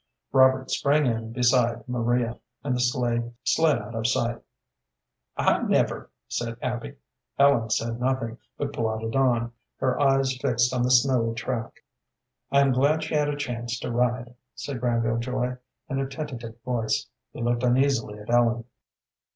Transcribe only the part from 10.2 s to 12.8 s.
fixed on the snowy track. "I am